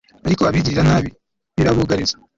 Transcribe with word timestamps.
ariko 0.27 0.41
abagiranabi 0.43 1.09
birabugariza 1.55 2.15